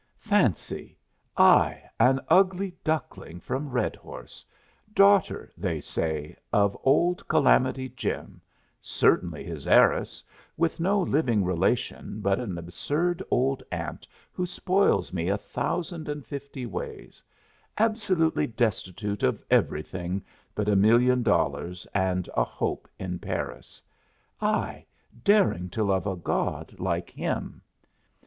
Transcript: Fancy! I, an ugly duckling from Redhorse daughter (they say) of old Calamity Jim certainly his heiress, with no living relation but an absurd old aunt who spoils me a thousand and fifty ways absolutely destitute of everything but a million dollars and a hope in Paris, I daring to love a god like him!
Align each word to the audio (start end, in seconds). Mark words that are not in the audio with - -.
Fancy! 0.17 0.97
I, 1.37 1.83
an 1.99 2.21
ugly 2.27 2.73
duckling 2.83 3.39
from 3.39 3.69
Redhorse 3.69 4.43
daughter 4.95 5.51
(they 5.55 5.79
say) 5.79 6.35
of 6.51 6.75
old 6.83 7.27
Calamity 7.27 7.87
Jim 7.89 8.41
certainly 8.79 9.43
his 9.43 9.67
heiress, 9.67 10.23
with 10.57 10.79
no 10.79 10.99
living 10.99 11.43
relation 11.45 12.19
but 12.19 12.39
an 12.39 12.57
absurd 12.57 13.21
old 13.29 13.61
aunt 13.71 14.07
who 14.31 14.47
spoils 14.47 15.13
me 15.13 15.29
a 15.29 15.37
thousand 15.37 16.09
and 16.09 16.25
fifty 16.25 16.65
ways 16.65 17.21
absolutely 17.77 18.47
destitute 18.47 19.21
of 19.21 19.43
everything 19.51 20.23
but 20.55 20.67
a 20.67 20.75
million 20.75 21.21
dollars 21.21 21.85
and 21.93 22.27
a 22.35 22.43
hope 22.43 22.87
in 22.97 23.19
Paris, 23.19 23.79
I 24.41 24.87
daring 25.23 25.69
to 25.69 25.83
love 25.83 26.07
a 26.07 26.15
god 26.15 26.79
like 26.79 27.11
him! 27.11 27.61